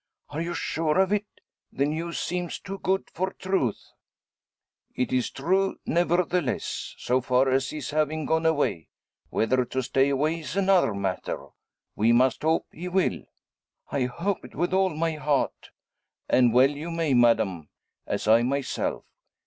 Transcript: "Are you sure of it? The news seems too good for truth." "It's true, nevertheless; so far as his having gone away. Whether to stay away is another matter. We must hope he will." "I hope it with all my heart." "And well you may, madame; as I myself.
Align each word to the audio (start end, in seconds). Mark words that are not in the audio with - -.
"Are 0.29 0.41
you 0.41 0.55
sure 0.55 0.99
of 0.99 1.13
it? 1.13 1.27
The 1.71 1.85
news 1.85 2.17
seems 2.19 2.57
too 2.57 2.79
good 2.79 3.07
for 3.13 3.31
truth." 3.33 3.83
"It's 4.95 5.29
true, 5.29 5.77
nevertheless; 5.85 6.95
so 6.97 7.21
far 7.21 7.49
as 7.51 7.69
his 7.69 7.91
having 7.91 8.25
gone 8.25 8.47
away. 8.47 8.89
Whether 9.29 9.63
to 9.65 9.83
stay 9.83 10.09
away 10.09 10.39
is 10.39 10.55
another 10.55 10.95
matter. 10.95 11.49
We 11.95 12.13
must 12.13 12.41
hope 12.41 12.65
he 12.71 12.87
will." 12.87 13.25
"I 13.91 14.05
hope 14.05 14.43
it 14.43 14.55
with 14.55 14.73
all 14.73 14.89
my 14.89 15.11
heart." 15.17 15.69
"And 16.27 16.51
well 16.51 16.71
you 16.71 16.89
may, 16.89 17.13
madame; 17.13 17.69
as 18.07 18.27
I 18.27 18.41
myself. 18.41 19.05